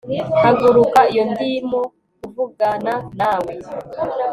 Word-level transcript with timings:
Haguruka 0.41 0.99
iyo 1.11 1.23
ndimo 1.31 1.81
kuvugana 2.19 2.93
nawe 3.19 3.53